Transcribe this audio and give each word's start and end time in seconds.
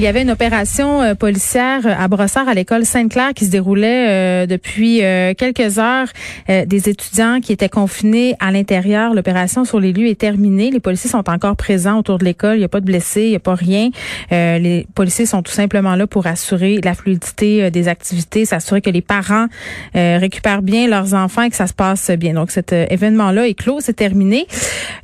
Il 0.00 0.04
y 0.04 0.06
avait 0.06 0.22
une 0.22 0.30
opération 0.30 1.02
euh, 1.02 1.14
policière 1.14 1.82
à 1.86 2.08
Brossard 2.08 2.48
à 2.48 2.54
l'école 2.54 2.86
Sainte-Claire 2.86 3.34
qui 3.34 3.44
se 3.44 3.50
déroulait 3.50 4.08
euh, 4.08 4.46
depuis 4.46 5.04
euh, 5.04 5.34
quelques 5.34 5.78
heures. 5.78 6.08
des 6.48 6.88
étudiants 6.88 7.40
qui 7.42 7.52
étaient 7.52 7.68
confinés 7.68 8.34
à 8.40 8.50
l'intérieur. 8.50 9.12
L'opération 9.12 9.66
sur 9.66 9.78
les 9.78 9.92
lieux 9.92 10.06
est 10.06 10.18
terminée. 10.18 10.70
Les 10.70 10.80
policiers 10.80 11.10
sont 11.10 11.28
encore 11.28 11.54
présents 11.54 11.98
autour 11.98 12.16
de 12.16 12.24
l'école. 12.24 12.54
Il 12.54 12.60
n'y 12.60 12.64
a 12.64 12.68
pas 12.68 12.80
de 12.80 12.86
blessés, 12.86 13.24
il 13.24 13.28
n'y 13.30 13.36
a 13.36 13.40
pas 13.40 13.54
rien. 13.54 13.90
les 14.30 14.86
policiers 14.94 15.26
sont 15.26 15.42
tout 15.42 15.52
simplement 15.52 15.94
là 15.96 16.06
pour 16.06 16.26
assurer 16.26 16.80
la 16.82 16.94
fluidité 16.94 17.70
des 17.70 17.86
activités, 17.86 18.46
s'assurer 18.46 18.80
que 18.80 18.88
les 18.88 19.02
parents 19.02 19.48
récupèrent 19.94 20.62
bien 20.62 20.88
leurs 20.88 21.12
enfants 21.12 21.42
et 21.42 21.50
que 21.50 21.56
ça 21.56 21.66
se 21.66 21.74
passe 21.74 22.10
bien. 22.12 22.32
Donc 22.32 22.52
cet 22.52 22.72
événement-là 22.72 23.48
est 23.48 23.54
clos, 23.54 23.80
c'est 23.80 23.96
terminé. 23.96 24.46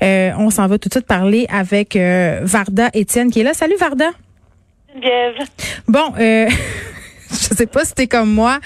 on 0.01 0.49
s'en 0.49 0.67
va 0.67 0.79
tout 0.79 0.89
de 0.89 0.95
suite 0.95 1.07
parler 1.07 1.47
avec 1.53 1.97
Varda 1.97 2.89
Étienne 2.95 3.31
qui 3.31 3.41
est 3.41 3.45
là. 3.45 3.53
Salut 3.53 3.77
Varda. 3.79 4.07
Bon, 5.89 6.13
euh, 6.19 6.49
je 7.31 7.55
sais 7.55 7.67
pas 7.67 7.85
si 7.85 7.95
t'es 7.95 8.07
comme 8.07 8.31
moi 8.31 8.59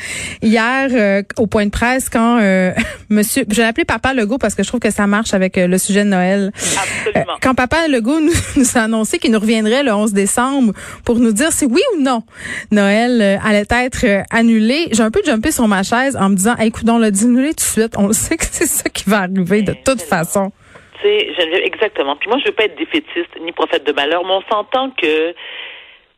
hier 0.42 0.88
euh, 0.92 1.22
au 1.38 1.46
point 1.46 1.66
de 1.66 1.70
presse 1.70 2.08
quand 2.08 2.38
euh, 2.40 2.72
Monsieur, 3.10 3.44
je 3.50 3.56
l'ai 3.56 3.66
appelé 3.66 3.84
Papa 3.84 4.14
Legault 4.14 4.38
parce 4.38 4.54
que 4.54 4.62
je 4.62 4.68
trouve 4.68 4.80
que 4.80 4.90
ça 4.90 5.06
marche 5.06 5.34
avec 5.34 5.58
euh, 5.58 5.66
le 5.66 5.78
sujet 5.78 6.04
de 6.04 6.10
Noël. 6.10 6.52
Absolument. 6.54 7.34
quand 7.42 7.54
Papa 7.54 7.88
Legault 7.88 8.20
nous, 8.20 8.32
nous 8.56 8.78
a 8.78 8.82
annoncé 8.82 9.18
qu'il 9.18 9.32
nous 9.32 9.40
reviendrait 9.40 9.82
le 9.82 9.92
11 9.92 10.12
décembre 10.12 10.72
pour 11.04 11.18
nous 11.18 11.32
dire 11.32 11.52
si 11.52 11.66
oui 11.66 11.80
ou 11.94 12.02
non 12.02 12.22
Noël 12.70 13.40
allait 13.44 13.66
être 13.70 14.24
annulé, 14.30 14.88
j'ai 14.92 15.02
un 15.02 15.10
peu 15.10 15.22
jumpé 15.24 15.50
sur 15.50 15.66
ma 15.68 15.82
chaise 15.82 16.16
en 16.16 16.28
me 16.28 16.36
disant, 16.36 16.56
écoute, 16.56 16.88
on 16.88 16.98
l'a 16.98 17.08
annulé 17.08 17.50
tout 17.50 17.56
de 17.56 17.60
suite. 17.60 17.94
On 17.98 18.08
le 18.08 18.12
sait 18.12 18.36
que 18.36 18.44
c'est 18.44 18.66
ça 18.66 18.88
qui 18.88 19.08
va 19.08 19.20
arriver 19.20 19.62
de 19.62 19.74
toute 19.84 20.02
façon. 20.02 20.52
Tu 21.00 21.08
sais, 21.08 21.28
exactement. 21.64 22.16
Puis 22.16 22.28
moi, 22.28 22.38
je 22.38 22.48
veux 22.48 22.54
pas 22.54 22.64
être 22.64 22.76
défaitiste 22.76 23.30
ni 23.42 23.52
prophète 23.52 23.86
de 23.86 23.92
malheur, 23.92 24.22
mais 24.24 24.32
on 24.32 24.42
s'entend 24.54 24.90
que 24.90 25.34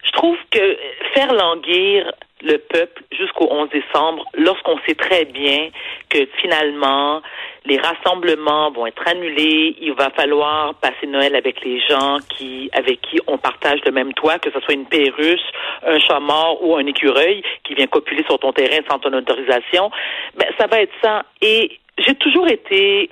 je 0.02 0.10
trouve 0.12 0.36
que 0.50 0.76
faire 1.14 1.32
languir 1.32 2.12
le 2.42 2.58
peuple 2.58 3.02
jusqu'au 3.12 3.48
11 3.50 3.68
décembre, 3.70 4.24
lorsqu'on 4.34 4.78
sait 4.86 4.96
très 4.96 5.24
bien 5.24 5.68
que 6.08 6.26
finalement 6.40 7.22
les 7.64 7.78
rassemblements 7.78 8.72
vont 8.72 8.86
être 8.86 9.06
annulés, 9.06 9.76
il 9.80 9.92
va 9.92 10.10
falloir 10.10 10.74
passer 10.74 11.06
Noël 11.06 11.36
avec 11.36 11.64
les 11.64 11.80
gens 11.80 12.18
qui 12.36 12.68
avec 12.72 13.00
qui 13.02 13.20
on 13.28 13.38
partage 13.38 13.80
le 13.86 13.92
même 13.92 14.12
toit, 14.14 14.38
que 14.38 14.50
ce 14.50 14.58
soit 14.60 14.74
une 14.74 14.86
perruche, 14.86 15.40
un 15.86 16.00
chat 16.00 16.18
mort 16.18 16.58
ou 16.64 16.74
un 16.76 16.86
écureuil 16.86 17.42
qui 17.62 17.74
vient 17.74 17.86
copuler 17.86 18.24
sur 18.24 18.38
ton 18.40 18.52
terrain 18.52 18.82
sans 18.90 18.98
ton 18.98 19.12
autorisation, 19.12 19.90
ben 20.34 20.48
ça 20.58 20.66
va 20.66 20.80
être 20.80 20.94
ça. 21.00 21.24
Et 21.40 21.78
j'ai 21.98 22.14
toujours 22.16 22.48
été 22.48 23.10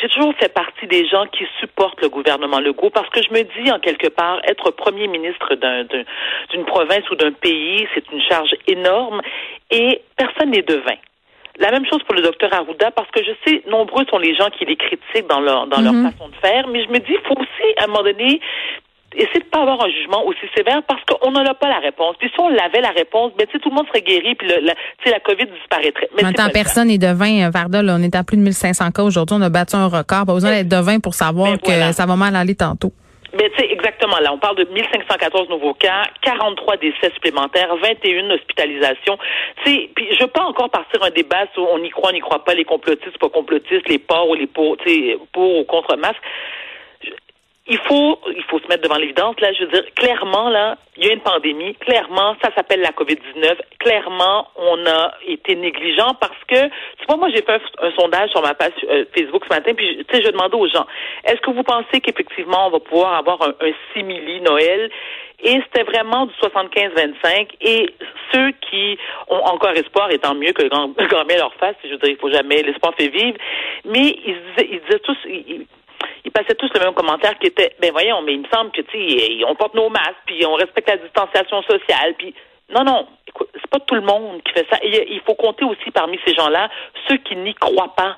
j'ai 0.00 0.08
toujours 0.08 0.34
fait 0.36 0.52
partie 0.52 0.86
des 0.86 1.06
gens 1.06 1.26
qui 1.26 1.44
supportent 1.60 2.00
le 2.00 2.08
gouvernement 2.08 2.60
Legault 2.60 2.90
parce 2.90 3.08
que 3.10 3.20
je 3.22 3.30
me 3.30 3.42
dis 3.42 3.70
en 3.70 3.78
quelque 3.78 4.08
part 4.08 4.40
être 4.44 4.70
premier 4.70 5.06
ministre 5.06 5.54
d'une 6.50 6.64
province 6.64 7.08
ou 7.10 7.14
d'un 7.14 7.32
pays, 7.32 7.86
c'est 7.94 8.10
une 8.10 8.22
charge 8.22 8.54
énorme 8.66 9.20
et 9.70 10.02
personne 10.16 10.50
n'est 10.50 10.62
devin. 10.62 10.96
La 11.58 11.70
même 11.70 11.84
chose 11.84 12.02
pour 12.04 12.14
le 12.14 12.22
docteur 12.22 12.52
Arruda 12.54 12.90
parce 12.92 13.10
que 13.10 13.22
je 13.22 13.32
sais 13.46 13.62
nombreux 13.68 14.06
sont 14.10 14.18
les 14.18 14.34
gens 14.34 14.48
qui 14.50 14.64
les 14.64 14.76
critiquent 14.76 15.28
dans 15.28 15.40
leur 15.40 15.66
dans 15.66 15.82
leur 15.82 15.92
mhm. 15.92 16.10
façon 16.10 16.28
de 16.28 16.36
faire, 16.36 16.66
mais 16.68 16.82
je 16.82 16.88
me 16.88 16.98
dis 16.98 17.12
il 17.12 17.20
faut 17.28 17.38
aussi 17.38 17.74
à 17.76 17.84
un 17.84 17.86
moment 17.88 18.02
donné 18.02 18.40
essayer 19.14 19.40
de 19.40 19.44
pas 19.44 19.62
avoir 19.62 19.84
un 19.84 19.90
jugement 19.90 20.24
aussi 20.26 20.40
sévère 20.56 20.82
parce 20.86 21.02
qu'on 21.04 21.30
n'en 21.30 21.44
pas 21.54 21.68
la 21.68 21.78
réponse. 21.78 22.16
Puis 22.18 22.30
si 22.32 22.40
on 22.40 22.46
avait 22.46 22.80
la 22.80 22.90
réponse, 22.90 23.32
ben, 23.36 23.46
tout 23.46 23.68
le 23.68 23.74
monde 23.74 23.86
serait 23.88 24.02
guéri 24.02 24.34
puis 24.34 24.48
le, 24.48 24.66
la, 24.66 24.74
la 25.06 25.20
COVID 25.20 25.46
disparaîtrait. 25.46 26.08
Mais 26.16 26.24
en 26.26 26.48
personne 26.50 26.90
est 26.90 26.98
devin, 26.98 27.50
Varda. 27.50 27.82
on 27.82 28.02
est 28.02 28.14
à 28.14 28.24
plus 28.24 28.36
de 28.36 28.42
1500 28.42 28.90
cas 28.90 29.02
aujourd'hui. 29.02 29.36
On 29.38 29.42
a 29.42 29.48
battu 29.48 29.76
un 29.76 29.86
record. 29.86 30.26
Pas 30.26 30.34
besoin 30.34 30.50
d'être 30.50 30.68
devin 30.68 30.98
pour 31.00 31.14
savoir 31.14 31.58
que 31.60 31.92
ça 31.92 32.06
va 32.06 32.16
mal 32.16 32.36
aller 32.36 32.54
tantôt. 32.54 32.92
Mais 33.34 33.48
tu 33.50 33.62
sais, 33.62 33.72
exactement, 33.72 34.18
là, 34.20 34.30
on 34.32 34.38
parle 34.38 34.56
de 34.56 34.64
1514 34.64 35.48
nouveaux 35.48 35.72
cas, 35.72 36.04
43 36.20 36.76
décès 36.76 37.10
supplémentaires, 37.14 37.74
21 37.76 38.28
hospitalisations. 38.28 39.16
Tu 39.64 39.72
sais, 39.72 39.90
puis 39.94 40.06
je 40.14 40.22
veux 40.22 40.30
pas 40.30 40.42
encore 40.42 40.68
partir 40.68 41.02
un 41.02 41.10
débat 41.10 41.46
sur 41.54 41.62
on 41.70 41.78
y 41.78 41.88
croit, 41.88 42.10
on 42.10 42.12
n'y 42.12 42.20
croit 42.20 42.44
pas, 42.44 42.52
les 42.52 42.64
complotistes, 42.64 43.16
pas 43.18 43.30
complotistes, 43.30 43.88
les 43.88 43.98
ports 43.98 44.28
ou 44.28 44.34
les 44.34 44.46
pour, 44.46 44.76
tu 44.78 44.90
sais, 44.90 45.18
pour 45.32 45.60
ou 45.60 45.64
contre 45.64 45.96
masque 45.96 46.20
il 47.72 47.78
faut, 47.78 48.20
il 48.36 48.42
faut 48.50 48.58
se 48.60 48.66
mettre 48.68 48.82
devant 48.82 48.98
l'évidence. 48.98 49.34
Là, 49.40 49.50
je 49.54 49.64
veux 49.64 49.70
dire, 49.70 49.84
clairement, 49.94 50.50
là, 50.50 50.76
il 50.98 51.06
y 51.06 51.08
a 51.08 51.14
une 51.14 51.20
pandémie. 51.20 51.74
Clairement, 51.76 52.36
ça 52.42 52.54
s'appelle 52.54 52.82
la 52.82 52.90
COVID-19. 52.90 53.56
Clairement, 53.78 54.48
on 54.56 54.86
a 54.86 55.12
été 55.26 55.56
négligent 55.56 56.12
parce 56.20 56.36
que, 56.46 56.66
tu 56.66 57.06
vois, 57.08 57.16
moi, 57.16 57.30
j'ai 57.30 57.40
fait 57.40 57.62
un, 57.80 57.90
sondage 57.98 58.28
sur 58.28 58.42
ma 58.42 58.52
page 58.52 58.72
euh, 58.90 59.06
Facebook 59.16 59.44
ce 59.48 59.54
matin, 59.54 59.72
puis, 59.74 60.04
tu 60.06 60.14
sais, 60.14 60.22
je 60.22 60.28
demandais 60.28 60.54
aux 60.54 60.68
gens, 60.68 60.86
est-ce 61.24 61.40
que 61.40 61.50
vous 61.50 61.62
pensez 61.62 62.02
qu'effectivement, 62.02 62.66
on 62.66 62.70
va 62.72 62.80
pouvoir 62.80 63.14
avoir 63.14 63.40
un, 63.40 63.54
un 63.66 63.72
simili 63.94 64.42
Noël? 64.42 64.90
Et 65.44 65.60
c'était 65.64 65.82
vraiment 65.82 66.26
du 66.26 66.34
75-25. 66.34 67.48
Et 67.62 67.88
ceux 68.32 68.50
qui 68.70 68.98
ont 69.28 69.44
encore 69.46 69.72
espoir, 69.72 70.10
et 70.10 70.18
tant 70.18 70.34
mieux 70.34 70.52
que 70.52 70.68
grand, 70.68 70.88
grand 71.08 71.24
leur 71.24 71.54
face, 71.54 71.74
je 71.82 71.88
veux 71.88 71.96
dire, 71.96 72.10
il 72.10 72.18
faut 72.18 72.30
jamais, 72.30 72.62
l'espoir 72.62 72.92
fait 72.98 73.08
vivre. 73.08 73.38
Mais 73.86 74.14
ils 74.26 74.36
disaient, 74.50 74.68
ils 74.70 74.80
disaient 74.80 75.00
tous, 75.00 75.16
ils 75.24 75.66
passaient 76.30 76.54
tous 76.54 76.70
le 76.74 76.80
même 76.80 76.94
commentaire 76.94 77.38
qui 77.38 77.48
était, 77.48 77.74
ben 77.80 77.90
voyons, 77.92 78.22
mais 78.22 78.34
il 78.34 78.42
me 78.42 78.48
semble 78.52 78.70
que, 78.70 78.82
tu 78.82 79.08
sais, 79.08 79.44
on 79.44 79.54
porte 79.54 79.74
nos 79.74 79.88
masques, 79.88 80.22
puis 80.26 80.44
on 80.46 80.54
respecte 80.54 80.88
la 80.88 80.98
distanciation 80.98 81.62
sociale, 81.62 82.14
puis 82.16 82.34
non, 82.72 82.84
non, 82.84 83.06
c'est 83.54 83.70
pas 83.70 83.80
tout 83.80 83.94
le 83.94 84.02
monde 84.02 84.42
qui 84.42 84.52
fait 84.52 84.66
ça. 84.70 84.78
il 84.82 85.20
faut 85.26 85.34
compter 85.34 85.64
aussi 85.64 85.90
parmi 85.90 86.18
ces 86.24 86.34
gens-là 86.34 86.70
ceux 87.08 87.16
qui 87.18 87.36
n'y 87.36 87.54
croient 87.54 87.94
pas 87.96 88.16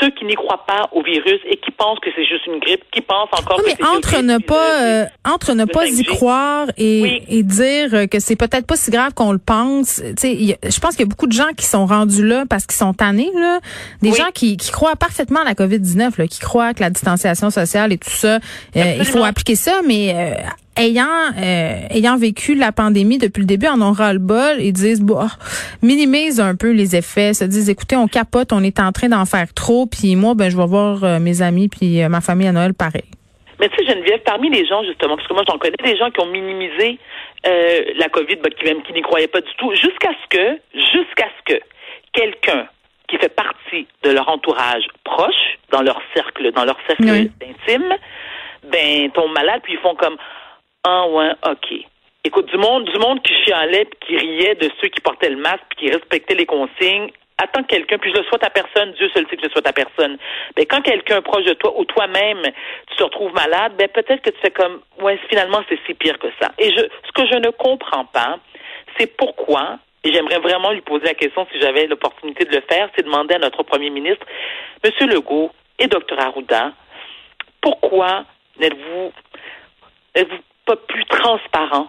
ceux 0.00 0.10
qui 0.10 0.24
n'y 0.24 0.34
croient 0.34 0.64
pas 0.66 0.88
au 0.92 1.02
virus 1.02 1.40
et 1.48 1.56
qui 1.56 1.70
pensent 1.70 1.98
que 2.00 2.10
c'est 2.14 2.24
juste 2.24 2.46
une 2.46 2.58
grippe, 2.58 2.82
qui 2.92 3.00
pensent 3.00 3.28
encore 3.32 3.62
que 3.62 3.70
c'est 3.70 3.84
entre 3.84 4.22
ne 4.22 4.38
pas 4.38 4.82
euh, 4.82 5.06
entre 5.24 5.54
ne 5.54 5.64
pas 5.64 5.86
y 5.86 6.04
croire 6.04 6.66
et, 6.76 7.22
et 7.28 7.42
dire 7.42 8.08
que 8.10 8.20
c'est 8.20 8.36
peut-être 8.36 8.66
pas 8.66 8.76
si 8.76 8.90
grave 8.90 9.14
qu'on 9.14 9.32
le 9.32 9.38
pense. 9.38 10.02
Tu 10.20 10.28
je 10.28 10.80
pense 10.80 10.90
qu'il 10.90 11.00
y 11.00 11.08
a 11.08 11.08
beaucoup 11.08 11.26
de 11.26 11.32
gens 11.32 11.52
qui 11.56 11.66
sont 11.66 11.86
rendus 11.86 12.26
là 12.26 12.44
parce 12.48 12.66
qu'ils 12.66 12.76
sont 12.76 12.92
tannés 12.92 13.30
là, 13.34 13.60
des 14.02 14.12
gens 14.12 14.30
qui, 14.34 14.56
qui 14.56 14.70
croient 14.70 14.96
parfaitement 14.96 15.40
à 15.40 15.44
la 15.44 15.54
Covid-19 15.54 16.18
là, 16.18 16.26
qui 16.26 16.40
croient 16.40 16.74
que 16.74 16.80
la 16.80 16.90
distanciation 16.90 17.50
sociale 17.50 17.92
et 17.92 17.98
tout 17.98 18.10
ça, 18.10 18.36
euh, 18.76 18.96
il 18.98 19.04
faut 19.04 19.24
appliquer 19.24 19.56
ça 19.56 19.80
mais 19.86 20.14
euh, 20.14 20.34
ayant 20.76 21.32
euh, 21.38 21.88
ayant 21.90 22.16
vécu 22.16 22.54
la 22.54 22.72
pandémie 22.72 23.18
depuis 23.18 23.40
le 23.40 23.46
début 23.46 23.66
en 23.66 23.80
ont 23.80 23.92
ras 23.92 24.12
le 24.12 24.18
bol 24.18 24.60
et 24.60 24.72
disent 24.72 25.02
bon 25.02 25.26
minimise 25.82 26.40
un 26.40 26.54
peu 26.54 26.70
les 26.70 26.96
effets. 26.96 27.34
Se 27.34 27.44
disent 27.44 27.70
écoutez 27.70 27.96
on 27.96 28.06
capote 28.06 28.52
on 28.52 28.62
est 28.62 28.80
en 28.80 28.92
train 28.92 29.08
d'en 29.08 29.24
faire 29.24 29.52
trop 29.54 29.86
puis 29.86 30.16
moi 30.16 30.34
ben 30.34 30.50
je 30.50 30.56
vais 30.56 30.66
voir 30.66 31.02
euh, 31.04 31.18
mes 31.18 31.42
amis 31.42 31.68
puis 31.68 32.02
euh, 32.02 32.08
ma 32.08 32.20
famille 32.20 32.48
à 32.48 32.52
Noël 32.52 32.74
pareil. 32.74 33.04
Mais 33.58 33.68
tu 33.70 33.76
sais 33.76 33.90
Geneviève 33.90 34.20
parmi 34.24 34.50
les 34.50 34.66
gens 34.66 34.84
justement 34.84 35.16
parce 35.16 35.26
que 35.26 35.34
moi 35.34 35.42
j'en 35.48 35.58
connais 35.58 35.76
des 35.82 35.96
gens 35.96 36.10
qui 36.10 36.20
ont 36.20 36.30
minimisé 36.30 36.98
la 37.44 38.08
Covid 38.08 38.36
ben, 38.42 38.52
qui 38.58 38.64
même 38.64 38.82
qui 38.82 38.92
n'y 38.92 39.02
croyaient 39.02 39.28
pas 39.28 39.40
du 39.40 39.54
tout 39.56 39.70
jusqu'à 39.70 40.10
ce 40.10 40.36
que 40.36 40.58
jusqu'à 40.74 41.28
ce 41.38 41.54
que 41.54 41.60
quelqu'un 42.12 42.66
qui 43.08 43.18
fait 43.18 43.28
partie 43.28 43.86
de 44.02 44.10
leur 44.10 44.28
entourage 44.28 44.82
proche 45.04 45.58
dans 45.70 45.80
leur 45.80 46.00
cercle 46.12 46.50
dans 46.52 46.64
leur 46.64 46.76
cercle 46.88 47.08
intime 47.08 47.94
ben 48.64 49.10
tombe 49.12 49.32
malade 49.32 49.60
puis 49.62 49.74
ils 49.74 49.78
font 49.78 49.94
comme 49.94 50.16
ah 50.88 51.08
ouais, 51.08 51.32
OK. 51.44 51.74
Écoute, 52.22 52.46
du 52.46 52.58
monde, 52.58 52.84
du 52.84 52.96
monde 53.00 53.20
qui 53.22 53.34
chialait 53.42 53.86
puis 53.86 53.98
qui 54.06 54.16
riait 54.16 54.54
de 54.54 54.70
ceux 54.80 54.86
qui 54.86 55.00
portaient 55.00 55.30
le 55.30 55.36
masque 55.36 55.64
puis 55.70 55.86
qui 55.86 55.92
respectaient 55.92 56.36
les 56.36 56.46
consignes. 56.46 57.10
Attends 57.38 57.64
quelqu'un, 57.64 57.98
puis 57.98 58.12
je 58.12 58.18
le 58.18 58.24
souhaite 58.24 58.44
à 58.44 58.50
personne, 58.50 58.92
Dieu 58.92 59.10
seul 59.12 59.26
sait 59.28 59.34
que 59.34 59.42
je 59.42 59.48
le 59.48 59.52
souhaite 59.52 59.66
à 59.66 59.72
personne. 59.72 60.16
Mais 60.56 60.64
quand 60.64 60.80
quelqu'un 60.82 61.22
proche 61.22 61.44
de 61.44 61.54
toi 61.54 61.76
ou 61.76 61.84
toi-même, 61.86 62.40
tu 62.88 62.96
te 62.96 63.02
retrouves 63.02 63.34
malade, 63.34 63.72
ben 63.76 63.88
peut-être 63.88 64.22
que 64.22 64.30
tu 64.30 64.38
fais 64.40 64.52
comme, 64.52 64.80
ouais, 65.00 65.18
finalement 65.28 65.60
c'est 65.68 65.78
si 65.86 65.94
pire 65.94 66.20
que 66.20 66.28
ça. 66.40 66.52
Et 66.60 66.70
je, 66.70 66.82
ce 66.82 67.12
que 67.12 67.26
je 67.26 67.36
ne 67.36 67.50
comprends 67.50 68.04
pas, 68.04 68.38
c'est 68.96 69.08
pourquoi, 69.16 69.80
et 70.04 70.12
j'aimerais 70.12 70.38
vraiment 70.38 70.70
lui 70.70 70.82
poser 70.82 71.06
la 71.06 71.14
question 71.14 71.48
si 71.52 71.60
j'avais 71.60 71.88
l'opportunité 71.88 72.44
de 72.44 72.54
le 72.54 72.62
faire, 72.70 72.88
c'est 72.94 73.02
demander 73.02 73.34
à 73.34 73.38
notre 73.38 73.64
premier 73.64 73.90
ministre, 73.90 74.24
Monsieur 74.84 75.08
Legault 75.08 75.50
et 75.80 75.88
Dr 75.88 76.18
Arruda, 76.18 76.72
pourquoi 77.60 78.24
n'êtes-vous, 78.60 79.12
êtes-vous 80.14 80.38
pas 80.66 80.76
plus 80.76 81.04
transparent 81.06 81.88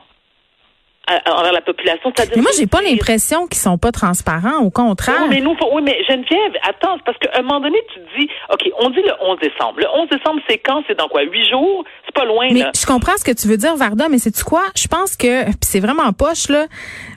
envers 1.25 1.53
la 1.53 1.61
population. 1.61 2.11
Mais 2.35 2.41
moi, 2.41 2.51
j'ai 2.57 2.67
pas 2.67 2.81
l'impression 2.81 3.47
qu'ils 3.47 3.59
sont 3.59 3.77
pas 3.77 3.91
transparents. 3.91 4.57
Au 4.57 4.69
contraire. 4.69 5.15
Oui, 5.23 5.27
mais 5.29 5.39
nous, 5.39 5.55
oui, 5.71 5.81
mais 5.81 5.97
Geneviève, 6.07 6.53
attends, 6.63 6.97
parce 7.05 7.17
qu'à 7.19 7.29
un 7.39 7.43
moment 7.43 7.61
donné, 7.61 7.77
tu 7.93 8.01
te 8.01 8.19
dis, 8.19 8.29
OK, 8.51 8.69
on 8.79 8.89
dit 8.89 9.01
le 9.01 9.13
11 9.21 9.39
décembre. 9.39 9.79
Le 9.79 9.87
11 10.01 10.09
décembre, 10.09 10.41
c'est 10.49 10.57
quand? 10.57 10.83
C'est 10.87 10.97
dans 10.97 11.07
quoi? 11.07 11.21
Huit 11.23 11.49
jours? 11.49 11.85
C'est 12.05 12.13
pas 12.13 12.25
loin, 12.25 12.47
mais 12.51 12.65
Je 12.75 12.85
comprends 12.85 13.15
ce 13.17 13.23
que 13.23 13.31
tu 13.31 13.47
veux 13.47 13.57
dire, 13.57 13.75
Varda, 13.77 14.09
mais 14.09 14.19
c'est-tu 14.19 14.43
quoi? 14.43 14.63
Je 14.75 14.87
pense 14.87 15.15
que, 15.15 15.45
c'est 15.61 15.79
vraiment 15.79 16.11
poche, 16.11 16.49
là, 16.49 16.65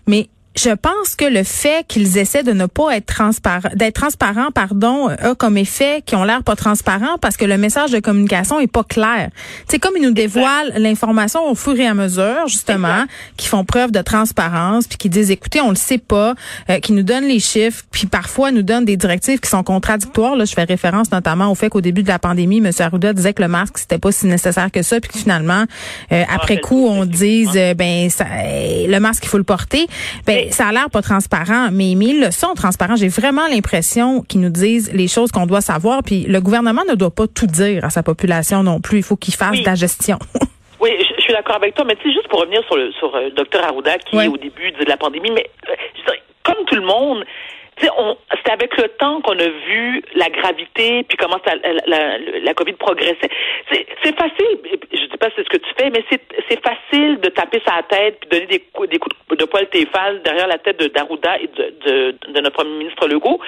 mais 0.06 0.26
je 0.56 0.70
pense 0.70 1.14
que 1.14 1.24
le 1.24 1.44
fait 1.44 1.86
qu'ils 1.86 2.18
essaient 2.18 2.42
de 2.42 2.52
ne 2.52 2.66
pas 2.66 2.96
être 2.96 3.06
transparents, 3.06 3.68
d'être 3.74 3.94
transparents, 3.94 4.50
pardon, 4.50 5.08
a 5.08 5.34
comme 5.36 5.56
effet 5.56 6.02
qu'ils 6.04 6.18
ont 6.18 6.24
l'air 6.24 6.42
pas 6.42 6.56
transparents 6.56 7.18
parce 7.20 7.36
que 7.36 7.44
le 7.44 7.56
message 7.56 7.92
de 7.92 8.00
communication 8.00 8.58
est 8.58 8.66
pas 8.66 8.82
clair. 8.82 9.30
C'est 9.68 9.78
comme 9.78 9.94
ils 9.96 10.02
nous 10.02 10.12
dévoilent 10.12 10.72
l'information 10.76 11.48
au 11.48 11.54
fur 11.54 11.78
et 11.78 11.86
à 11.86 11.94
mesure, 11.94 12.48
justement, 12.48 13.04
qui 13.36 13.46
font 13.46 13.64
preuve 13.64 13.92
de 13.92 14.02
transparence, 14.02 14.88
puis 14.88 14.98
qui 14.98 15.08
disent, 15.08 15.30
écoutez, 15.30 15.60
on 15.60 15.70
le 15.70 15.76
sait 15.76 15.98
pas, 15.98 16.34
euh, 16.68 16.80
qui 16.80 16.92
nous 16.92 17.04
donnent 17.04 17.28
les 17.28 17.40
chiffres, 17.40 17.84
puis 17.92 18.06
parfois 18.06 18.50
nous 18.50 18.62
donnent 18.62 18.84
des 18.84 18.96
directives 18.96 19.38
qui 19.38 19.48
sont 19.48 19.62
contradictoires. 19.62 20.34
Là, 20.34 20.44
je 20.44 20.52
fais 20.52 20.64
référence 20.64 21.12
notamment 21.12 21.50
au 21.50 21.54
fait 21.54 21.68
qu'au 21.68 21.80
début 21.80 22.02
de 22.02 22.08
la 22.08 22.18
pandémie, 22.18 22.58
M. 22.58 22.70
Arruda 22.80 23.12
disait 23.12 23.34
que 23.34 23.42
le 23.42 23.48
masque 23.48 23.78
c'était 23.78 23.98
pas 23.98 24.10
si 24.10 24.26
nécessaire 24.26 24.72
que 24.72 24.82
ça, 24.82 25.00
puis 25.00 25.12
que 25.12 25.18
finalement, 25.18 25.64
euh, 26.12 26.24
ah, 26.28 26.34
après 26.34 26.58
coup, 26.58 26.86
on 26.88 27.04
dise, 27.04 27.50
euh, 27.54 27.74
ben, 27.74 28.10
ça, 28.10 28.24
le 28.24 28.98
masque 28.98 29.24
il 29.24 29.28
faut 29.28 29.38
le 29.38 29.44
porter. 29.44 29.86
Ben, 30.26 30.39
ça 30.50 30.68
a 30.68 30.72
l'air 30.72 30.90
pas 30.90 31.02
transparent, 31.02 31.68
mais, 31.72 31.94
mais 31.96 32.06
ils 32.06 32.20
le 32.20 32.30
sont 32.30 32.54
transparents. 32.54 32.96
J'ai 32.96 33.08
vraiment 33.08 33.46
l'impression 33.48 34.22
qu'ils 34.22 34.40
nous 34.40 34.50
disent 34.50 34.92
les 34.92 35.08
choses 35.08 35.30
qu'on 35.32 35.46
doit 35.46 35.60
savoir. 35.60 36.02
Puis 36.02 36.22
le 36.22 36.40
gouvernement 36.40 36.82
ne 36.88 36.94
doit 36.94 37.14
pas 37.14 37.26
tout 37.26 37.46
dire 37.46 37.84
à 37.84 37.90
sa 37.90 38.02
population 38.02 38.62
non 38.62 38.80
plus. 38.80 38.98
Il 38.98 39.02
faut 39.02 39.16
qu'il 39.16 39.34
fasse 39.34 39.60
de 39.60 39.66
la 39.66 39.74
gestion. 39.74 40.18
Oui, 40.82 40.92
je, 40.98 41.22
suis 41.22 41.34
d'accord 41.34 41.56
avec 41.56 41.74
toi, 41.74 41.84
mais 41.84 41.94
c'est 42.02 42.10
juste 42.10 42.26
pour 42.28 42.40
revenir 42.40 42.64
sur 42.64 42.74
le 42.74 42.90
sur 42.92 43.14
euh, 43.14 43.28
Dr 43.36 43.62
Arruda 43.62 43.98
qui 43.98 44.16
au 44.16 44.38
début 44.38 44.72
de 44.72 44.84
la 44.86 44.96
pandémie, 44.96 45.30
mais 45.30 45.44
euh, 45.68 46.12
comme 46.42 46.64
tout 46.66 46.74
le 46.74 46.80
monde, 46.80 47.22
c'est 47.80 48.52
avec 48.52 48.76
le 48.76 48.88
temps 48.88 49.20
qu'on 49.22 49.38
a 49.38 49.48
vu 49.48 50.02
la 50.14 50.28
gravité, 50.28 51.04
puis 51.04 51.16
comment 51.16 51.38
ça, 51.44 51.54
la, 51.86 52.18
la, 52.18 52.54
COVID 52.54 52.74
progressait. 52.74 53.30
C'est 53.70 54.18
facile, 54.18 54.58
je 54.92 54.98
sais 55.10 55.16
pas 55.18 55.28
c'est 55.34 55.44
ce 55.44 55.48
que 55.48 55.56
tu 55.58 55.70
fais, 55.78 55.90
mais 55.90 56.04
c'est 56.10 56.62
facile 56.62 57.20
de 57.20 57.28
taper 57.28 57.62
sa 57.66 57.82
tête 57.82 58.18
puis 58.20 58.28
donner 58.30 58.46
des 58.46 58.60
coups, 58.60 58.88
des 58.88 58.98
coups 58.98 59.16
de 59.36 59.44
poil 59.44 59.68
téfal 59.68 60.22
derrière 60.22 60.46
la 60.46 60.58
tête 60.58 60.78
de 60.78 60.88
Daruda 60.88 61.38
et 61.38 61.46
de, 61.46 61.74
de, 61.86 62.32
de, 62.32 62.40
notre 62.40 62.56
premier 62.56 62.78
ministre 62.78 63.06
Legault. 63.08 63.40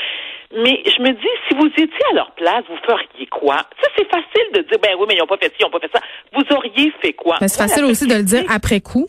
Mais 0.54 0.82
je 0.84 1.02
me 1.02 1.10
dis, 1.10 1.28
si 1.48 1.54
vous 1.54 1.66
étiez 1.66 2.04
à 2.10 2.14
leur 2.14 2.30
place, 2.32 2.64
vous 2.68 2.76
feriez 2.86 3.26
quoi? 3.26 3.56
Ça, 3.82 3.88
c'est 3.96 4.08
facile 4.10 4.52
de 4.54 4.60
dire, 4.62 4.78
ben 4.82 4.90
oui, 4.98 5.06
mais 5.08 5.14
ils 5.14 5.18
n'ont 5.18 5.26
pas 5.26 5.38
fait 5.38 5.48
ci, 5.48 5.56
ils 5.60 5.64
n'ont 5.64 5.70
pas 5.70 5.80
fait 5.80 5.90
ça. 5.92 6.00
Vous 6.34 6.44
auriez 6.54 6.92
fait 7.00 7.14
quoi? 7.14 7.38
c'est 7.40 7.56
facile 7.56 7.84
aussi 7.84 8.06
de 8.06 8.14
le 8.14 8.22
dire 8.22 8.44
après 8.48 8.80
coup. 8.80 9.08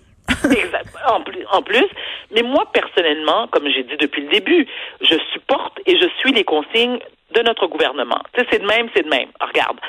En 1.05 1.21
plus, 1.21 1.45
en 1.51 1.61
plus, 1.61 1.85
mais 2.33 2.41
moi 2.43 2.65
personnellement, 2.73 3.47
comme 3.47 3.67
j'ai 3.69 3.83
dit 3.83 3.97
depuis 3.97 4.23
le 4.23 4.29
début, 4.29 4.67
je 5.01 5.15
supporte 5.31 5.79
et 5.85 5.97
je 5.97 6.07
suis 6.19 6.31
les 6.31 6.43
consignes 6.43 6.99
de 7.31 7.41
notre 7.41 7.67
gouvernement. 7.67 8.21
C'est 8.35 8.59
de 8.59 8.65
même, 8.65 8.89
c'est 8.95 9.03
de 9.03 9.09
même. 9.09 9.29
Regarde. 9.39 9.79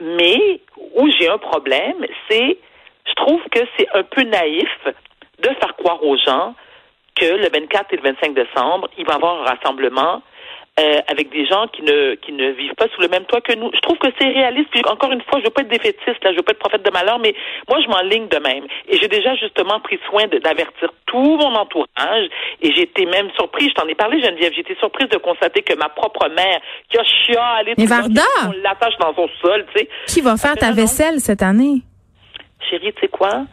Mais 0.00 0.60
où 0.94 1.08
j'ai 1.18 1.28
un 1.28 1.38
problème, 1.38 2.06
c'est, 2.28 2.58
je 3.06 3.12
trouve 3.14 3.40
que 3.50 3.60
c'est 3.76 3.88
un 3.94 4.02
peu 4.02 4.22
naïf 4.22 4.70
de 5.38 5.48
faire 5.48 5.76
croire 5.76 6.02
aux 6.04 6.16
gens 6.16 6.54
que 7.16 7.24
le 7.24 7.48
24 7.50 7.92
et 7.92 7.96
le 7.96 8.02
25 8.02 8.34
décembre, 8.34 8.88
il 8.96 9.04
va 9.06 9.14
y 9.14 9.16
avoir 9.16 9.42
un 9.42 9.44
rassemblement 9.44 10.22
euh, 10.80 11.00
avec 11.08 11.30
des 11.30 11.46
gens 11.46 11.68
qui 11.68 11.82
ne 11.82 12.14
qui 12.16 12.32
ne 12.32 12.50
vivent 12.50 12.74
pas 12.74 12.88
sous 12.94 13.00
le 13.00 13.08
même 13.08 13.24
toit 13.24 13.40
que 13.40 13.52
nous. 13.54 13.70
Je 13.74 13.80
trouve 13.80 13.98
que 13.98 14.08
c'est 14.18 14.28
réaliste. 14.28 14.70
Puis 14.70 14.82
encore 14.88 15.12
une 15.12 15.22
fois, 15.22 15.38
je 15.38 15.44
veux 15.44 15.50
pas 15.50 15.62
être 15.62 15.70
défaitiste, 15.70 16.24
là, 16.24 16.32
je 16.32 16.36
veux 16.36 16.42
pas 16.42 16.52
être 16.52 16.58
prophète 16.58 16.84
de 16.84 16.90
malheur, 16.90 17.18
mais 17.18 17.34
moi 17.68 17.78
je 17.84 17.88
m'enligne 17.88 18.28
de 18.28 18.38
même. 18.38 18.64
Et 18.88 18.98
j'ai 18.98 19.08
déjà 19.08 19.34
justement 19.36 19.78
pris 19.80 19.98
soin 20.08 20.26
d'avertir 20.26 20.90
tout 21.06 21.36
mon 21.36 21.54
entourage. 21.54 22.26
Et 22.62 22.70
été 22.80 23.06
même 23.06 23.30
surprise. 23.36 23.68
Je 23.68 23.74
t'en 23.74 23.88
ai 23.88 23.94
parlé, 23.94 24.20
Geneviève. 24.20 24.52
Été 24.56 24.74
surprise 24.76 25.08
de 25.08 25.18
constater 25.18 25.62
que 25.62 25.74
ma 25.74 25.88
propre 25.88 26.28
mère, 26.28 26.60
qui 26.90 26.98
a 26.98 27.04
chialé, 27.04 27.74
mais 27.78 27.86
Varda, 27.86 28.22
on 28.46 28.52
l'attache 28.62 28.96
dans 28.98 29.14
son 29.14 29.28
sol, 29.40 29.64
tu 29.74 29.80
sais. 29.80 29.88
Qui 30.06 30.20
va 30.20 30.36
faire 30.36 30.54
ta 30.54 30.72
vaisselle 30.72 31.20
cette 31.20 31.42
année? 31.42 31.82
Chérie, 32.68 32.92
tu 32.92 33.00
sais 33.02 33.08
quoi? 33.08 33.44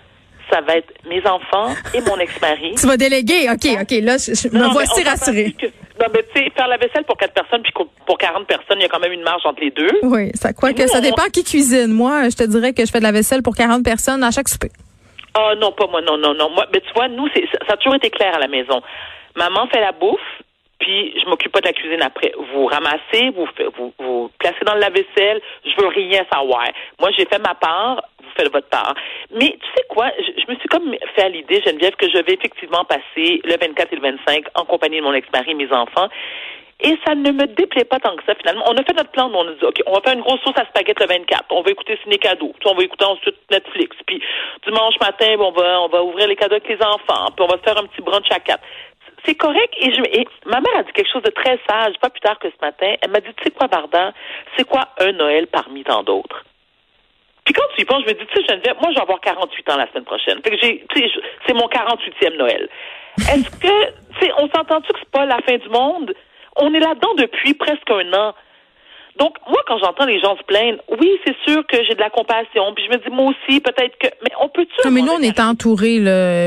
ça 0.49 0.61
va 0.61 0.77
être 0.77 0.93
mes 1.09 1.21
enfants 1.27 1.73
et 1.93 1.99
mon 1.99 2.17
ex-mari. 2.19 2.75
tu 2.79 2.87
vas 2.87 2.95
déléguer, 2.95 3.49
ok, 3.49 3.81
ok. 3.81 3.91
Là, 4.01 4.15
je, 4.15 4.47
me 4.57 4.71
voici 4.71 5.03
rassurée. 5.03 5.53
Non, 5.99 6.07
mais 6.13 6.23
tu 6.33 6.39
sais, 6.39 6.49
faire 6.55 6.67
la 6.67 6.77
vaisselle 6.77 7.03
pour 7.05 7.17
quatre 7.17 7.33
personnes 7.33 7.61
puis 7.63 7.73
pour 8.05 8.17
40 8.17 8.45
personnes, 8.45 8.77
il 8.77 8.83
y 8.83 8.85
a 8.85 8.89
quand 8.89 8.99
même 8.99 9.13
une 9.13 9.23
marge 9.23 9.45
entre 9.45 9.61
les 9.61 9.71
deux. 9.71 9.91
Oui, 10.03 10.31
ça 10.35 10.53
quoi 10.53 10.73
que 10.73 10.87
ça 10.87 11.01
dépend 11.01 11.23
qui 11.33 11.43
cuisine. 11.43 11.91
Moi, 11.91 12.29
je 12.29 12.35
te 12.35 12.43
dirais 12.43 12.73
que 12.73 12.85
je 12.85 12.91
fais 12.91 12.99
de 12.99 13.03
la 13.03 13.11
vaisselle 13.11 13.41
pour 13.41 13.55
40 13.55 13.83
personnes 13.83 14.23
à 14.23 14.31
chaque 14.31 14.47
souper. 14.47 14.69
Ah 15.33 15.53
non, 15.55 15.71
pas 15.71 15.87
moi, 15.87 16.01
non, 16.01 16.17
non, 16.17 16.33
non. 16.33 16.49
Moi, 16.49 16.65
mais 16.73 16.81
tu 16.81 16.91
vois, 16.95 17.07
nous, 17.07 17.27
ça 17.67 17.73
a 17.73 17.77
toujours 17.77 17.95
été 17.95 18.09
clair 18.09 18.35
à 18.35 18.39
la 18.39 18.47
maison. 18.47 18.81
Maman 19.35 19.67
fait 19.67 19.81
la 19.81 19.91
bouffe, 19.91 20.19
puis 20.79 21.13
je 21.19 21.29
m'occupe 21.29 21.51
pas 21.51 21.61
de 21.61 21.67
la 21.67 21.73
cuisine 21.73 22.01
après. 22.01 22.31
Vous 22.53 22.65
ramassez, 22.65 23.29
vous, 23.35 23.47
vous, 23.77 23.93
vous 23.99 24.31
placez 24.39 24.63
dans 24.65 24.73
le 24.73 24.79
lave-vaisselle, 24.79 25.41
je 25.63 25.81
veux 25.81 25.87
rien 25.87 26.23
savoir. 26.31 26.63
Moi, 26.99 27.11
j'ai 27.17 27.25
fait 27.25 27.39
ma 27.39 27.55
part, 27.55 28.03
faites 28.37 28.51
votre 28.51 28.69
part. 28.69 28.93
Mais 29.31 29.57
tu 29.59 29.67
sais 29.75 29.85
quoi, 29.89 30.11
je, 30.19 30.51
me 30.51 30.57
suis 30.57 30.69
comme 30.69 30.95
fait 31.15 31.23
à 31.23 31.29
l'idée, 31.29 31.61
Geneviève, 31.65 31.95
que 31.95 32.09
je 32.09 32.17
vais 32.17 32.33
effectivement 32.33 32.85
passer 32.85 33.41
le 33.43 33.55
24 33.59 33.91
et 33.91 33.95
le 33.95 34.01
25 34.01 34.45
en 34.55 34.65
compagnie 34.65 34.97
de 34.97 35.03
mon 35.03 35.13
ex-mari 35.13 35.51
et 35.51 35.55
mes 35.55 35.71
enfants. 35.71 36.09
Et 36.79 36.95
ça 37.07 37.15
ne 37.15 37.31
me 37.31 37.47
déplaît 37.47 37.85
pas 37.85 37.99
tant 37.99 38.15
que 38.15 38.23
ça, 38.25 38.35
finalement. 38.35 38.63
On 38.67 38.77
a 38.77 38.83
fait 38.83 38.93
notre 38.95 39.09
plan, 39.09 39.31
on 39.33 39.47
a 39.47 39.51
dit, 39.53 39.65
OK, 39.65 39.81
on 39.87 39.93
va 39.93 40.01
faire 40.01 40.13
une 40.13 40.21
grosse 40.21 40.39
sauce 40.41 40.57
à 40.57 40.65
spaghetti 40.65 41.01
le 41.01 41.07
24. 41.07 41.45
On 41.49 41.61
va 41.61 41.71
écouter 41.71 41.97
Ciné 42.03 42.19
Cadeau. 42.19 42.53
on 42.65 42.75
va 42.75 42.83
écouter 42.83 43.05
ensuite 43.05 43.35
Netflix. 43.49 43.97
Puis 44.05 44.21
dimanche 44.63 44.93
matin, 45.01 45.35
on 45.39 45.51
va, 45.51 45.81
on 45.81 45.87
va 45.87 46.03
ouvrir 46.03 46.27
les 46.27 46.35
cadeaux 46.35 46.55
avec 46.55 46.69
les 46.69 46.79
enfants. 46.85 47.31
Puis 47.35 47.43
on 47.43 47.47
va 47.47 47.57
faire 47.57 47.77
un 47.79 47.87
petit 47.87 48.01
brunch 48.01 48.29
à 48.29 48.39
quatre 48.39 48.63
c'est 49.25 49.35
correct. 49.35 49.73
Et, 49.79 49.93
je, 49.93 50.01
ma 50.45 50.61
mère 50.61 50.77
a 50.77 50.83
dit 50.83 50.91
quelque 50.93 51.11
chose 51.11 51.23
de 51.23 51.31
très 51.31 51.59
sage, 51.69 51.95
pas 52.01 52.09
plus 52.09 52.21
tard 52.21 52.39
que 52.39 52.49
ce 52.49 52.65
matin. 52.65 52.95
Elle 53.01 53.11
m'a 53.11 53.19
dit, 53.19 53.33
tu 53.37 53.43
sais 53.43 53.51
quoi, 53.51 53.67
Vardan, 53.67 54.11
c'est 54.55 54.67
quoi 54.67 54.87
un 54.99 55.11
Noël 55.11 55.47
parmi 55.47 55.83
tant 55.83 56.03
d'autres? 56.03 56.43
Puis 57.47 57.53
quand 57.53 57.63
tu 57.73 57.81
y 57.81 57.85
penses, 57.85 58.03
je 58.05 58.09
me 58.09 58.19
dis, 58.19 58.25
tu 58.25 58.41
sais, 58.41 58.45
Geneviève, 58.45 58.75
moi, 58.81 58.91
je 58.91 58.95
vais 58.95 59.03
avoir 59.03 59.21
48 59.21 59.69
ans 59.69 59.77
la 59.77 59.87
semaine 59.87 60.03
prochaine. 60.03 60.41
Fait 60.43 60.49
que 60.49 60.57
j'ai, 60.61 60.85
c'est 61.47 61.53
mon 61.53 61.69
48e 61.69 62.35
Noël. 62.35 62.67
Est-ce 63.19 63.49
que, 63.51 63.85
tu 64.19 64.19
sais, 64.19 64.33
on 64.37 64.49
s'entend-tu 64.49 64.91
que 64.91 64.99
c'est 64.99 65.11
pas 65.11 65.25
la 65.25 65.37
fin 65.47 65.55
du 65.55 65.69
monde? 65.69 66.13
On 66.57 66.73
est 66.73 66.79
là-dedans 66.81 67.13
depuis 67.17 67.53
presque 67.53 67.89
un 67.89 68.11
an. 68.11 68.35
Donc, 69.19 69.33
moi, 69.49 69.59
quand 69.67 69.77
j'entends 69.79 70.05
les 70.05 70.19
gens 70.19 70.35
se 70.37 70.43
plaindre, 70.43 70.79
oui, 70.99 71.09
c'est 71.25 71.35
sûr 71.45 71.65
que 71.67 71.77
j'ai 71.87 71.95
de 71.95 71.99
la 71.99 72.09
compassion. 72.09 72.73
Puis 72.75 72.85
je 72.85 72.97
me 72.97 73.03
dis, 73.03 73.09
moi 73.09 73.31
aussi, 73.31 73.59
peut-être 73.59 73.97
que. 73.99 74.07
Mais 74.23 74.31
on 74.41 74.49
peut-tu. 74.49 74.89
mais 74.89 75.01
nous, 75.01 75.11
on 75.11 75.21
est 75.21 75.39
entourés. 75.39 75.97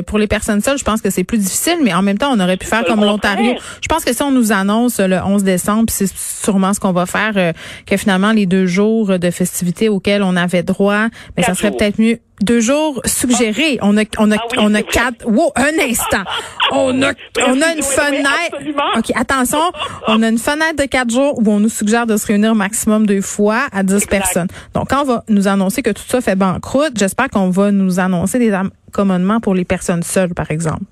Pour 0.06 0.18
les 0.18 0.26
personnes 0.26 0.60
seules, 0.60 0.78
je 0.78 0.84
pense 0.84 1.02
que 1.02 1.10
c'est 1.10 1.24
plus 1.24 1.38
difficile, 1.38 1.78
mais 1.82 1.92
en 1.92 2.02
même 2.02 2.18
temps, 2.18 2.30
on 2.32 2.40
aurait 2.40 2.56
pu 2.56 2.66
faire 2.66 2.84
comme 2.84 3.04
l'Ontario. 3.04 3.54
Je 3.82 3.88
pense 3.88 4.04
que 4.04 4.12
si 4.12 4.22
on 4.22 4.30
nous 4.30 4.52
annonce 4.52 5.00
le 5.00 5.16
11 5.16 5.44
décembre, 5.44 5.86
c'est 5.88 6.06
sûrement 6.06 6.72
ce 6.72 6.80
qu'on 6.80 6.92
va 6.92 7.06
faire, 7.06 7.32
euh, 7.36 7.52
que 7.86 7.96
finalement, 7.96 8.32
les 8.32 8.46
deux 8.46 8.66
jours 8.66 9.18
de 9.18 9.30
festivités 9.30 9.88
auxquels 9.88 10.22
on 10.22 10.36
avait 10.36 10.62
droit, 10.62 11.06
mais 11.36 11.42
ça 11.42 11.54
serait 11.54 11.70
peut-être 11.70 11.98
mieux 11.98 12.18
deux 12.42 12.60
jours 12.60 13.00
suggérés. 13.04 13.78
On 13.82 13.96
a, 13.96 14.02
on 14.18 14.30
a, 14.30 14.36
ah 14.36 14.46
on 14.58 14.74
a 14.74 14.82
quatre. 14.82 15.26
Wow, 15.26 15.52
un 15.56 15.78
instant. 15.80 16.24
On 16.72 17.02
a, 17.02 17.14
on 17.48 17.60
a 17.62 17.74
une 17.74 17.82
fenêtre. 17.82 18.56
ok, 18.96 19.10
attention. 19.16 19.58
On 20.06 20.22
a 20.22 20.28
une 20.28 20.38
fenêtre 20.38 20.76
de 20.76 20.84
quatre 20.84 21.10
jours 21.10 21.36
où 21.36 21.50
on 21.50 21.58
nous 21.58 21.68
suggère 21.68 22.06
de 22.06 22.16
se 22.16 22.24
réunir 22.28 22.54
maximum 22.54 23.06
deux 23.06 23.22
fois 23.22 23.66
à 23.72 23.82
dix 23.82 24.06
personnes. 24.06 24.46
Donc, 24.72 24.90
quand 24.90 25.02
on 25.02 25.04
va 25.04 25.24
nous 25.28 25.48
annoncer 25.48 25.82
que 25.82 25.90
tout 25.90 26.04
ça 26.06 26.20
fait 26.20 26.36
banqueroute, 26.36 26.92
j'espère 26.96 27.28
qu'on 27.28 27.50
va 27.50 27.72
nous 27.72 27.98
annoncer 27.98 28.38
des 28.38 28.52
accommodements 28.52 29.40
pour 29.40 29.56
les 29.56 29.64
personnes 29.64 30.04
seules, 30.04 30.32
par 30.32 30.52
exemple. 30.52 30.84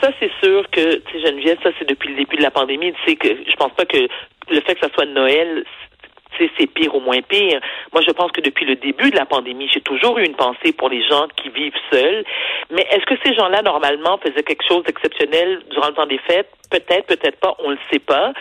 Ça, 0.00 0.10
c'est 0.18 0.30
sûr 0.42 0.68
que, 0.72 0.96
tu 0.96 1.12
sais, 1.12 1.26
Geneviève, 1.28 1.58
ça, 1.62 1.70
c'est 1.78 1.88
depuis 1.88 2.08
le 2.10 2.16
début 2.16 2.36
de 2.36 2.42
la 2.42 2.50
pandémie. 2.50 2.92
Tu 2.92 3.10
sais 3.10 3.16
que 3.16 3.28
je 3.28 3.56
pense 3.56 3.72
pas 3.76 3.84
que 3.84 3.98
le 4.50 4.60
fait 4.62 4.74
que 4.74 4.80
ça 4.80 4.92
soit 4.92 5.06
Noël, 5.06 5.64
c'est 6.58 6.66
pire 6.66 6.94
ou 6.94 7.00
moins 7.00 7.20
pire. 7.22 7.60
Moi, 7.92 8.02
je 8.06 8.12
pense 8.12 8.32
que 8.32 8.40
depuis 8.40 8.64
le 8.64 8.76
début 8.76 9.10
de 9.10 9.16
la 9.16 9.26
pandémie, 9.26 9.68
j'ai 9.72 9.80
toujours 9.80 10.18
eu 10.18 10.24
une 10.24 10.34
pensée 10.34 10.72
pour 10.72 10.88
les 10.88 11.02
gens 11.06 11.26
qui 11.36 11.48
vivent 11.48 11.78
seuls. 11.90 12.24
Mais 12.70 12.86
est-ce 12.90 13.04
que 13.06 13.14
ces 13.24 13.34
gens-là, 13.34 13.62
normalement, 13.62 14.18
faisaient 14.18 14.42
quelque 14.42 14.66
chose 14.66 14.82
d'exceptionnel 14.84 15.62
durant 15.70 15.88
le 15.88 15.94
temps 15.94 16.06
des 16.06 16.18
fêtes? 16.18 16.50
Peut-être, 16.70 17.06
peut-être 17.06 17.38
pas, 17.40 17.54
on 17.58 17.70
le 17.70 17.78
sait 17.92 17.98
pas. 17.98 18.32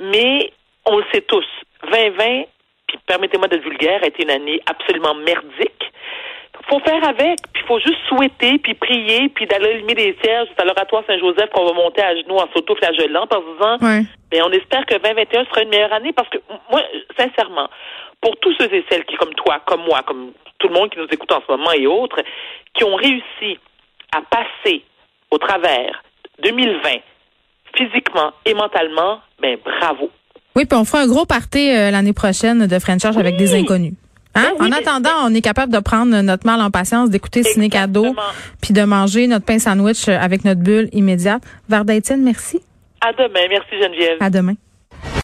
Mais 0.00 0.52
on 0.84 0.98
le 0.98 1.04
sait 1.12 1.22
tous. 1.22 1.46
2020, 1.90 2.44
puis 2.86 2.98
permettez-moi 3.06 3.48
d'être 3.48 3.62
vulgaire, 3.62 4.02
a 4.02 4.06
été 4.06 4.22
une 4.22 4.30
année 4.30 4.60
absolument 4.66 5.14
merdique 5.14 5.92
faut 6.68 6.80
faire 6.80 7.06
avec, 7.06 7.38
puis 7.52 7.62
il 7.62 7.66
faut 7.66 7.78
juste 7.78 7.98
souhaiter, 8.08 8.58
puis 8.58 8.74
prier, 8.74 9.28
puis 9.28 9.46
d'aller 9.46 9.70
allumer 9.70 9.94
des 9.94 10.16
cierges 10.22 10.48
à 10.58 10.64
l'oratoire 10.64 11.04
Saint-Joseph 11.06 11.50
qu'on 11.50 11.66
va 11.66 11.72
monter 11.72 12.02
à 12.02 12.16
genoux 12.16 12.36
en 12.36 12.48
s'auto-flagellant 12.52 13.26
en 13.30 13.76
disant, 13.78 14.06
mais 14.32 14.42
on 14.42 14.50
espère 14.50 14.84
que 14.86 14.94
2021 14.94 15.44
sera 15.44 15.62
une 15.62 15.68
meilleure 15.68 15.92
année 15.92 16.12
parce 16.12 16.28
que 16.28 16.38
moi, 16.70 16.82
sincèrement, 17.18 17.68
pour 18.20 18.36
tous 18.38 18.54
ceux 18.58 18.72
et 18.72 18.84
celles 18.90 19.04
qui, 19.04 19.16
comme 19.16 19.34
toi, 19.34 19.60
comme 19.66 19.82
moi, 19.84 20.02
comme 20.06 20.32
tout 20.58 20.68
le 20.68 20.74
monde 20.74 20.90
qui 20.90 20.98
nous 20.98 21.08
écoute 21.10 21.30
en 21.32 21.40
ce 21.46 21.52
moment 21.52 21.72
et 21.72 21.86
autres, 21.86 22.20
qui 22.74 22.84
ont 22.84 22.96
réussi 22.96 23.58
à 24.14 24.22
passer 24.22 24.82
au 25.30 25.38
travers 25.38 26.02
2020 26.42 26.90
physiquement 27.76 28.32
et 28.44 28.54
mentalement, 28.54 29.20
ben 29.40 29.58
bravo. 29.62 30.10
Oui, 30.54 30.64
puis 30.64 30.78
on 30.78 30.84
fera 30.84 31.02
un 31.02 31.06
gros 31.06 31.26
party 31.26 31.70
euh, 31.70 31.90
l'année 31.90 32.14
prochaine 32.14 32.66
de 32.66 32.78
French 32.78 33.02
Church 33.02 33.16
avec 33.16 33.36
des 33.36 33.54
inconnus. 33.54 33.92
Hein? 34.36 34.52
Ben 34.58 34.64
oui, 34.64 34.68
en 34.68 34.72
attendant, 34.72 35.10
on 35.24 35.34
est 35.34 35.40
capable 35.40 35.72
de 35.72 35.78
prendre 35.78 36.20
notre 36.20 36.46
mal 36.46 36.60
en 36.60 36.70
patience, 36.70 37.10
d'écouter 37.10 37.42
Ciné 37.42 37.70
Cadeau, 37.70 38.14
puis 38.60 38.74
de 38.74 38.82
manger 38.84 39.26
notre 39.26 39.46
pain 39.46 39.58
sandwich 39.58 40.08
avec 40.08 40.44
notre 40.44 40.60
bulle 40.60 40.88
immédiate. 40.92 41.42
Varda 41.68 41.94
merci. 42.18 42.60
À 43.00 43.12
demain. 43.12 43.40
Merci 43.48 43.80
Geneviève. 43.80 44.18
À 44.20 44.30
demain. 44.30 44.54